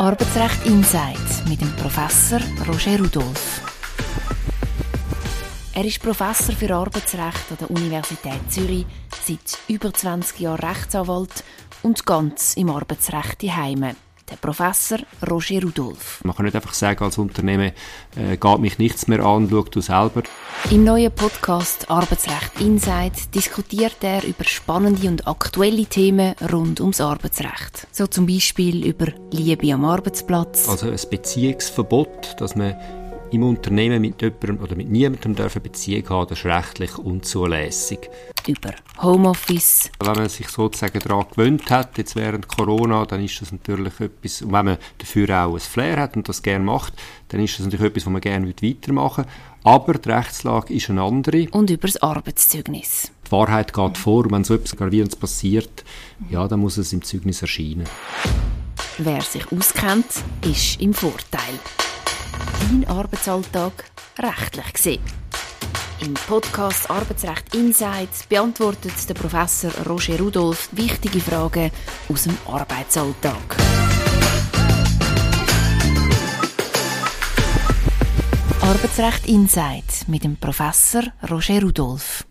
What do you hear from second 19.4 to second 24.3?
schau du selber. Im neuen Podcast Arbeitsrecht Insight diskutiert er